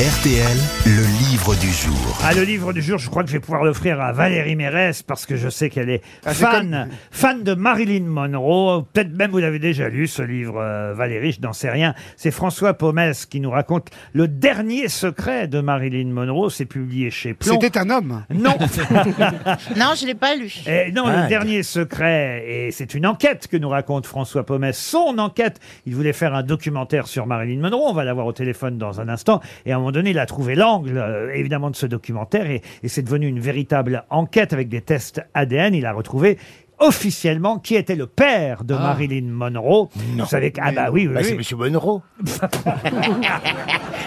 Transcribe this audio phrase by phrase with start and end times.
[0.00, 2.18] RTL, le livre du jour.
[2.24, 5.02] Ah, le livre du jour, je crois que je vais pouvoir l'offrir à Valérie Mérès
[5.02, 8.86] parce que je sais qu'elle est Ah, c'est fan, fan de Marilyn Monroe.
[8.94, 11.94] Peut-être même vous l'avez déjà lu, ce livre, euh, Valérie, je n'en sais rien.
[12.16, 16.48] C'est François Pomès qui nous raconte le dernier secret de Marilyn Monroe.
[16.48, 17.58] C'est publié chez Plomb.
[17.60, 18.24] C'était un homme.
[18.32, 18.56] Non,
[19.76, 20.50] Non, je l'ai pas lu.
[20.66, 25.18] Eh, non, le dernier secret, et c'est une enquête que nous raconte François Pomès, son
[25.18, 25.60] enquête.
[25.84, 29.08] Il voulait faire un documentaire sur Marilyn Monroe, on va l'avoir au téléphone dans un
[29.10, 32.50] instant, et à un moment donné, il a trouvé l'angle, euh, évidemment, de ce documentaire,
[32.50, 35.74] et, et c'est devenu une véritable enquête avec des tests ADN.
[35.74, 36.38] Il a retrouvé
[36.80, 39.88] officiellement qui était le père de Marilyn Monroe.
[39.94, 41.34] Vous savez que, ah bah oui, oui, Bah, c'est.
[41.36, 42.02] Monsieur Monroe.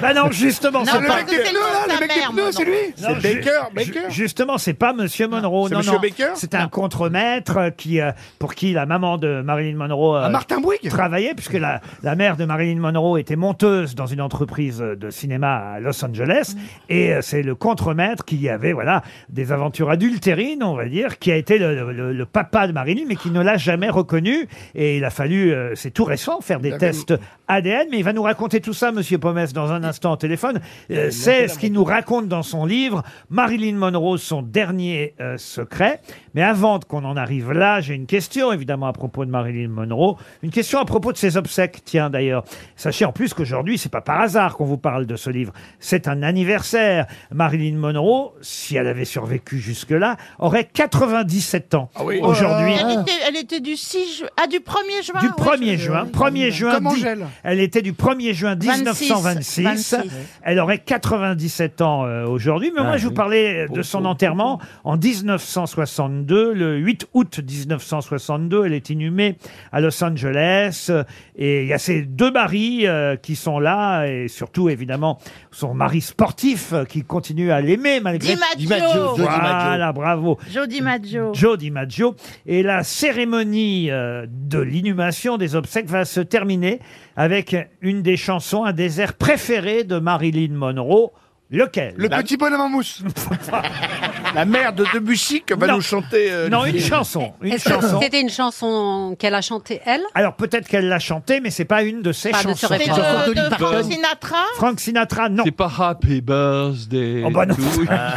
[0.02, 1.18] Bah non, justement, c'est le pas...
[1.18, 3.76] mec des pneus, là, le mec des pneus, c'est lui Non, C'est ju- Baker, ju-
[3.94, 4.00] Baker.
[4.10, 5.68] Justement, c'est pas Monsieur Monroe.
[5.68, 6.00] c'est non, Monsieur non.
[6.00, 10.22] Baker C'est un contremaître euh, qui, euh, pour qui la maman de Marilyn Monroe euh,
[10.26, 14.20] Ah, Martin Bouygues travaillait, puisque la, la mère de Marilyn Monroe était monteuse dans une
[14.20, 16.56] entreprise de cinéma à Los Angeles.
[16.90, 21.32] Et euh, c'est le contremaître qui avait, voilà, des aventures adultérines, on va dire, qui
[21.32, 24.48] a été le, le- le papa de Marilyn, mais qui ne l'a jamais reconnu.
[24.76, 27.14] Et il a fallu, euh, c'est tout récent, faire des tests
[27.48, 27.88] ADN.
[27.92, 30.60] Mais il va nous raconter tout ça, Monsieur Pomès, dans un instant au téléphone.
[30.92, 36.02] Euh, c'est ce qu'il nous raconte dans son livre, Marilyn Monroe, son dernier euh, secret.
[36.34, 40.18] Mais avant qu'on en arrive là, j'ai une question, évidemment, à propos de Marilyn Monroe.
[40.42, 42.44] Une question à propos de ses obsèques, tiens, d'ailleurs.
[42.76, 45.54] Sachez en plus qu'aujourd'hui, c'est pas par hasard qu'on vous parle de ce livre.
[45.80, 47.06] C'est un anniversaire.
[47.32, 51.90] Marilyn Monroe, si elle avait survécu jusque-là, aurait 97 ans.
[51.96, 52.20] Ah oui.
[52.54, 52.74] Aujourd'hui.
[52.82, 55.20] Elle était, elle était du 6 ju- ah, du 1er juin.
[55.20, 57.28] Du ouais, 1er je- juin, 1er juin, Comme dix- Angèle.
[57.44, 58.78] elle était du 1er juin 26,
[59.10, 59.64] 1926.
[59.64, 59.98] 26.
[60.44, 62.72] Elle aurait 97 ans euh, aujourd'hui.
[62.76, 68.66] Mais moi, je vous parlais de son enterrement en 1962, le 8 août 1962.
[68.66, 69.38] Elle est inhumée
[69.72, 70.88] à Los Angeles.
[70.90, 71.04] Euh,
[71.36, 74.06] Et il y a ces deux maris euh, qui sont là.
[74.06, 75.18] Et surtout, évidemment,
[75.52, 78.34] son mari sportif euh, qui continue à l'aimer malgré...
[78.34, 78.58] Di Maggio.
[78.58, 79.16] Di Maggio.
[79.16, 80.38] Voilà, bravo.
[80.52, 81.34] Jody Maggio.
[81.34, 82.16] Joe DiMaggio.
[82.46, 86.80] Et la cérémonie euh, de l'inhumation des obsèques va se terminer
[87.16, 91.12] avec une des chansons, un des airs préférés de Marilyn Monroe.
[91.54, 93.04] Lequel Le petit bonhomme en mousse.
[94.36, 95.76] La mère de Debussy que va Non.
[95.76, 96.32] nous chanter.
[96.32, 97.34] euh, Non, une chanson.
[97.42, 98.00] Une Est-ce chanson.
[98.00, 100.02] que c'était une chanson qu'elle a chantée elle?
[100.16, 102.56] Alors peut-être qu'elle l'a chantée, mais c'est pas une de ses Pas de chansons.
[102.56, 103.26] ce C'est répertoire.
[103.28, 103.84] de, de Dolly Frank.
[103.92, 104.44] Sinatra?
[104.56, 105.44] Frank Sinatra, non.
[105.46, 107.54] C'est pas Happy Birthday Oh, bah non.
[107.56, 107.62] to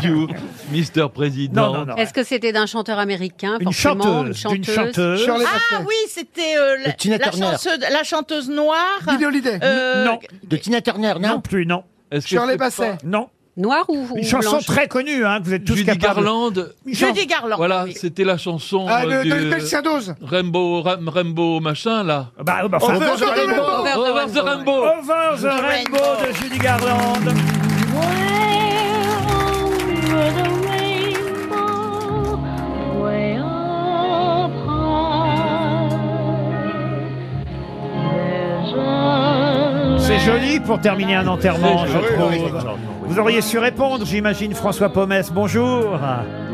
[0.06, 0.28] you,
[0.72, 1.10] Mr.
[1.12, 1.66] Président.
[1.72, 1.96] Non, non, non.
[1.96, 4.44] Est-ce que c'était d'un chanteur américain Une forcément, chanteuse.
[4.46, 5.22] D'une chanteuse?
[5.24, 5.84] Shirley Ah Bassey.
[5.86, 7.46] oui, c'était euh, la, Tina la Turner.
[7.62, 9.00] chanteuse, la chanteuse noire.
[9.10, 9.58] Lily Holiday.
[9.62, 11.84] euh, Non, De Tina Turner, non, non plus, non.
[12.10, 12.70] Est-ce que Shirley pas
[13.04, 13.28] Non.
[13.58, 16.22] Noir ou, ou Une chanson blanche très connue, hein, que vous êtes tous Judy capables.
[16.22, 16.52] Garland
[16.84, 17.56] Une Judy Garland.
[17.56, 17.94] Voilà, oui.
[17.98, 20.16] c'était la chanson Ah, euh, de, du-.
[20.26, 22.32] Rainbow, Ram- Rainbow machin là.
[22.36, 23.62] Bah, bah, enfin, Over the Rainbow.
[23.62, 24.44] Over the Over the Rainbow.
[24.44, 24.98] Rainbow.
[24.98, 27.45] Over the Rainbow de Judy Garland.
[40.26, 42.76] Joli pour terminer un enterrement, je trouve.
[43.02, 45.30] Vous auriez su répondre, j'imagine, François Pomès.
[45.32, 45.98] Bonjour.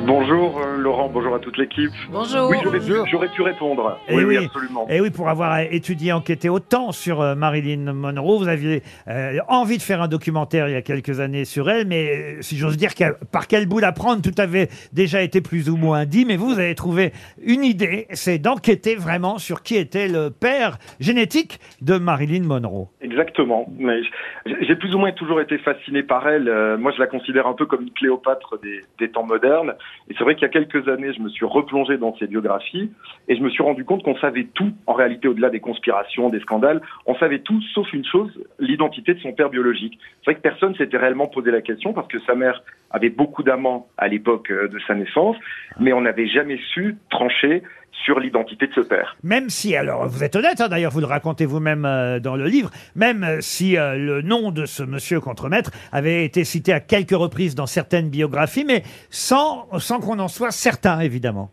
[0.06, 1.90] Bonjour euh, Laurent, bonjour à toute l'équipe.
[2.10, 2.50] Bonjour.
[2.50, 3.98] Oui, j'aurais pu, j'aurais pu répondre.
[4.08, 4.44] Eh oui, oui, oui.
[4.46, 4.86] absolument.
[4.90, 9.78] Et oui, pour avoir étudié, enquêté autant sur euh, Marilyn Monroe, vous aviez euh, envie
[9.78, 12.76] de faire un documentaire il y a quelques années sur elle, mais euh, si j'ose
[12.76, 12.90] dire,
[13.30, 16.48] par quel bout la prendre, tout avait déjà été plus ou moins dit, mais vous,
[16.48, 17.12] vous avez trouvé
[17.44, 22.88] une idée, c'est d'enquêter vraiment sur qui était le père génétique de Marilyn Monroe.
[23.00, 23.66] Exactement.
[23.78, 24.02] Mais
[24.44, 26.48] j'ai j'ai plus ou moins toujours été fasciné par elle.
[26.48, 29.74] Euh, moi, je la considère un peu comme une Cléopâtre des, des temps modernes.
[30.08, 32.90] Et c'est vrai qu'il y a quelques années, je me suis replongé dans ses biographies
[33.28, 36.40] et je me suis rendu compte qu'on savait tout, en réalité, au-delà des conspirations, des
[36.40, 36.80] scandales.
[37.06, 39.98] On savait tout, sauf une chose, l'identité de son père biologique.
[40.20, 43.42] C'est vrai que personne s'était réellement posé la question parce que sa mère avait beaucoup
[43.42, 45.36] d'amants à l'époque euh, de sa naissance,
[45.80, 47.62] mais on n'avait jamais su trancher
[48.04, 49.16] sur l'identité de ce père.
[49.22, 52.46] Même si, alors vous êtes honnête, hein, d'ailleurs vous le racontez vous-même euh, dans le
[52.46, 56.80] livre, même euh, si euh, le nom de ce monsieur contremaître avait été cité à
[56.80, 61.50] quelques reprises dans certaines biographies, mais sans, sans qu'on en soit certain, évidemment.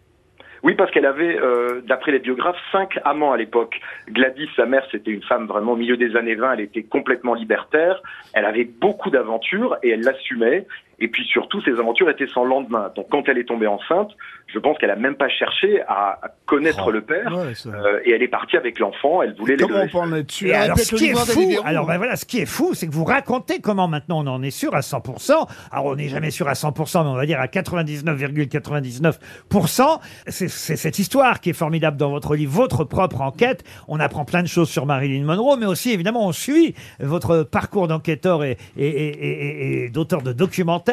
[0.63, 3.79] Oui, parce qu'elle avait, euh, d'après les biographes, cinq amants à l'époque.
[4.09, 7.33] Gladys, sa mère, c'était une femme vraiment au milieu des années 20, elle était complètement
[7.33, 8.01] libertaire,
[8.33, 10.67] elle avait beaucoup d'aventures et elle l'assumait.
[11.01, 12.91] Et puis surtout, ces aventures étaient sans lendemain.
[12.95, 14.09] Donc quand elle est tombée enceinte,
[14.47, 16.91] je pense qu'elle a même pas cherché à, connaître Oh.
[16.91, 17.31] le père.
[17.35, 19.21] Ouais, Euh, et elle est partie avec l'enfant.
[19.21, 21.85] Elle voulait Comment on en être sûr Et alors, ce le qui est fou, alors
[21.85, 24.49] ben voilà, ce qui est fou, c'est que vous racontez comment maintenant on en est
[24.49, 25.47] sûr à 100%.
[25.71, 29.99] Alors on n'est jamais sûr à 100%, mais on va dire à 99,99%.
[30.27, 33.63] C'est c'est cette histoire qui est formidable dans votre livre, votre propre enquête.
[33.87, 37.87] On apprend plein de choses sur Marilyn Monroe, mais aussi évidemment on suit votre parcours
[37.87, 40.88] d'enquêteur et, et, et- et- et d'auteur de documentaires,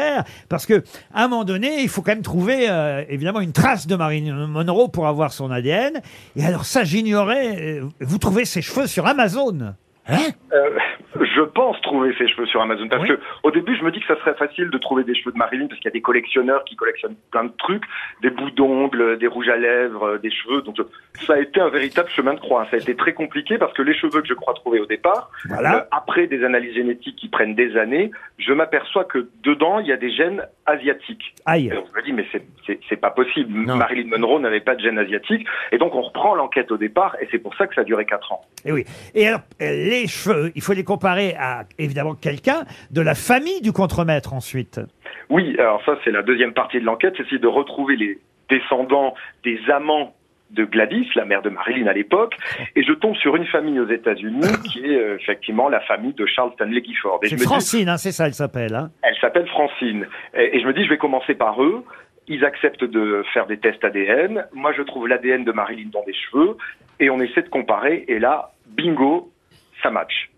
[0.49, 0.83] parce que
[1.15, 4.47] à un moment donné, il faut quand même trouver euh, évidemment une trace de Marilyn
[4.47, 6.01] Monroe pour avoir son ADN.
[6.37, 7.57] Et alors ça, j'ignorais.
[7.81, 9.75] euh, Vous trouvez ses cheveux sur Amazon?
[10.09, 10.79] Euh,
[11.21, 13.09] je pense trouver ses cheveux sur Amazon parce Oui.
[13.09, 15.39] que au début je me dis que ça serait facile de trouver des cheveux de
[15.39, 17.83] Marilyn parce qu'il y a des collectionneurs qui collectionnent plein de trucs,
[18.23, 20.63] des bouts d'ongles, des rouges à lèvres, des cheveux.
[20.63, 20.77] Donc
[21.27, 22.67] ça a été un véritable chemin de croix.
[22.71, 25.31] Ça a été très compliqué parce que les cheveux que je crois trouver au départ,
[25.49, 25.77] Voilà.
[25.77, 29.93] euh, après des analyses génétiques qui prennent des années, je m'aperçois que dedans il y
[29.93, 31.35] a des gènes asiatiques.
[31.47, 31.69] Aïe.
[31.69, 32.27] Et on me dit mais
[32.89, 33.53] c'est pas possible.
[33.53, 33.77] Non.
[33.77, 37.29] Marilyn Monroe n'avait pas de gène asiatique et donc on reprend l'enquête au départ et
[37.33, 38.43] c'est pour ça que ça a duré quatre ans.
[38.65, 38.85] Et oui.
[39.15, 39.67] Et alors, euh,
[40.01, 44.81] les cheveux, il faut les comparer à, évidemment, quelqu'un de la famille du contremaître ensuite.
[45.31, 49.15] Oui, alors ça c'est la deuxième partie de l'enquête, c'est essayer de retrouver les descendants
[49.45, 50.15] des amants
[50.51, 52.37] de Gladys, la mère de Marilyn à l'époque,
[52.77, 56.25] et je tombe sur une famille aux États-Unis qui est euh, effectivement la famille de
[56.27, 57.19] Charles Stanley Gifford.
[57.25, 58.75] C'est dis, Francine, hein, c'est ça, elle s'appelle.
[58.75, 58.91] Hein.
[59.03, 61.85] elle s'appelle Francine, et, et je me dis je vais commencer par eux.
[62.29, 64.47] Ils acceptent de faire des tests ADN.
[64.53, 66.57] Moi, je trouve l'ADN de Marilyn dans des cheveux,
[66.99, 68.05] et on essaie de comparer.
[68.09, 69.31] Et là, bingo,
[69.83, 70.31] ça match.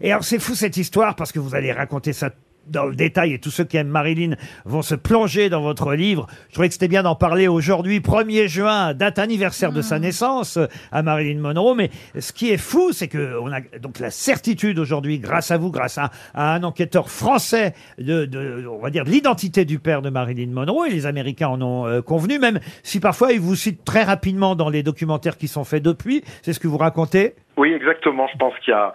[0.00, 2.30] Et alors, c'est fou cette histoire parce que vous allez raconter ça
[2.68, 4.34] dans le détail et tous ceux qui aiment Marilyn
[4.64, 6.26] vont se plonger dans votre livre.
[6.48, 10.56] Je trouvais que c'était bien d'en parler aujourd'hui, 1er juin, date anniversaire de sa naissance
[10.56, 11.74] euh, à Marilyn Monroe.
[11.74, 15.58] Mais ce qui est fou, c'est que on a donc la certitude aujourd'hui, grâce à
[15.58, 19.78] vous, grâce à, à un enquêteur français de, de, on va dire, de l'identité du
[19.78, 23.40] père de Marilyn Monroe, et les Américains en ont euh, convenu, même si parfois ils
[23.40, 26.22] vous citent très rapidement dans les documentaires qui sont faits depuis.
[26.42, 27.34] C'est ce que vous racontez?
[27.56, 28.26] Oui, exactement.
[28.32, 28.92] Je pense qu'il y a,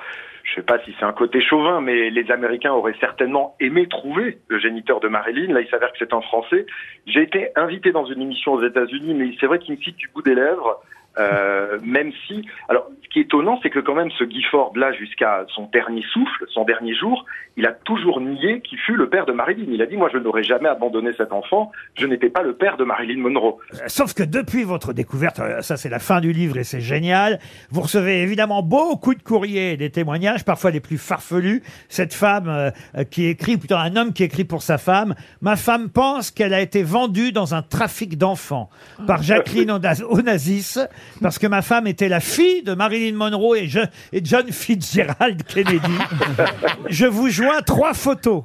[0.54, 4.38] je sais pas si c'est un côté chauvin, mais les Américains auraient certainement aimé trouver
[4.50, 5.52] le géniteur de Marilyn.
[5.52, 6.68] Là, il s'avère que c'est un Français.
[7.08, 10.10] J'ai été invité dans une émission aux États-Unis, mais c'est vrai qu'il me cite du
[10.14, 10.80] bout des lèvres.
[11.20, 14.92] Euh, même si, alors, ce qui est étonnant, c'est que quand même ce Gifford là,
[14.94, 17.26] jusqu'à son dernier souffle, son dernier jour,
[17.56, 19.66] il a toujours nié qu'il fut le père de Marilyn.
[19.68, 21.72] Il a dit, moi, je n'aurais jamais abandonné cet enfant.
[22.00, 23.58] Je n'étais pas le père de Marilyn Monroe.
[23.76, 26.82] Euh, Sauf que depuis votre découverte, euh, ça c'est la fin du livre et c'est
[26.82, 27.40] génial,
[27.70, 31.62] vous recevez évidemment beaucoup de courriers et des témoignages, parfois les plus farfelus.
[31.90, 35.56] Cette femme euh, euh, qui écrit, plutôt un homme qui écrit pour sa femme, ma
[35.56, 38.72] femme pense qu'elle a été vendue dans un trafic d'enfants
[39.06, 40.80] par Jacqueline Onaz- Onassis,
[41.22, 43.80] parce que ma femme était la fille de Marilyn Monroe et, Je-
[44.12, 45.98] et John Fitzgerald Kennedy.
[46.90, 48.44] Je vous joins trois photos.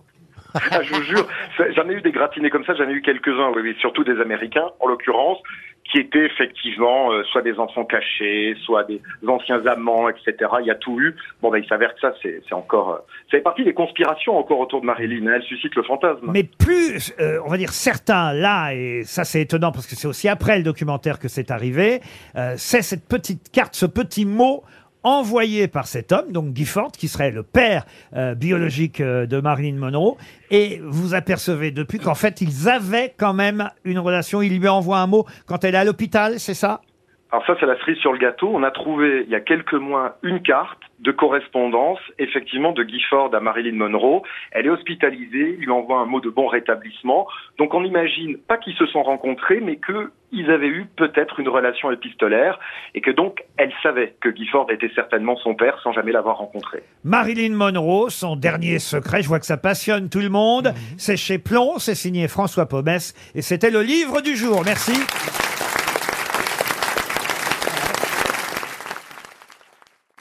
[0.54, 1.26] Ah, je vous jure,
[1.56, 4.02] c'est- j'en ai eu des gratinés comme ça, j'en ai eu quelques-uns, oui, oui, surtout
[4.02, 5.38] des Américains, en l'occurrence,
[5.90, 10.50] qui étaient effectivement euh, soit des enfants cachés, soit des anciens amants, etc.
[10.60, 11.14] Il y a tout eu.
[11.40, 12.90] Bon, ben, il s'avère que ça, c'est encore...
[12.90, 12.98] Euh,
[13.30, 15.26] ça fait partie des conspirations encore autour de Marilyn.
[15.26, 15.34] hein.
[15.36, 16.30] Elle suscite le fantasme.
[16.32, 20.08] Mais plus, euh, on va dire certains là, et ça c'est étonnant parce que c'est
[20.08, 22.00] aussi après le documentaire que c'est arrivé,
[22.36, 24.64] euh, c'est cette petite carte, ce petit mot
[25.02, 29.76] envoyé par cet homme, donc Gifford, qui serait le père euh, biologique euh, de Marilyn
[29.76, 30.16] Monroe,
[30.50, 34.98] et vous apercevez depuis qu'en fait ils avaient quand même une relation, il lui envoie
[34.98, 36.80] un mot quand elle est à l'hôpital, c'est ça?
[37.30, 38.50] Alors ça, c'est la cerise sur le gâteau.
[38.52, 43.34] On a trouvé, il y a quelques mois, une carte de correspondance, effectivement, de Gifford
[43.34, 44.22] à Marilyn Monroe.
[44.50, 47.28] Elle est hospitalisée, il lui envoie un mot de bon rétablissement.
[47.58, 51.92] Donc on imagine pas qu'ils se sont rencontrés, mais qu'ils avaient eu peut-être une relation
[51.92, 52.58] épistolaire,
[52.94, 56.82] et que donc elle savait que Gifford était certainement son père sans jamais l'avoir rencontré.
[57.04, 61.38] Marilyn Monroe, son dernier secret, je vois que ça passionne tout le monde, c'est chez
[61.38, 64.62] Plon, c'est signé François Pomès, et c'était le livre du jour.
[64.64, 64.94] Merci.